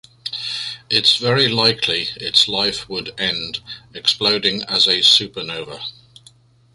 [0.89, 3.59] It’s very likely its life would end
[3.93, 5.79] exploding as a supernova.